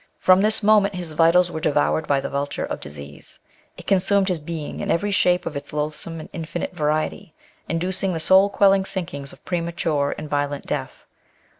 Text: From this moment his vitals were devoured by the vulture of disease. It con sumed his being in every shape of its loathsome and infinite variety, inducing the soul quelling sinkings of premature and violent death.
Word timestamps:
From 0.17 0.41
this 0.41 0.63
moment 0.63 0.95
his 0.95 1.13
vitals 1.13 1.51
were 1.51 1.59
devoured 1.59 2.07
by 2.07 2.19
the 2.19 2.29
vulture 2.31 2.65
of 2.65 2.79
disease. 2.79 3.37
It 3.77 3.85
con 3.85 3.99
sumed 3.99 4.29
his 4.29 4.39
being 4.39 4.79
in 4.79 4.89
every 4.89 5.11
shape 5.11 5.45
of 5.45 5.55
its 5.55 5.73
loathsome 5.73 6.19
and 6.19 6.27
infinite 6.33 6.73
variety, 6.75 7.35
inducing 7.69 8.11
the 8.11 8.19
soul 8.19 8.49
quelling 8.49 8.83
sinkings 8.83 9.31
of 9.31 9.45
premature 9.45 10.15
and 10.17 10.27
violent 10.27 10.65
death. 10.65 11.05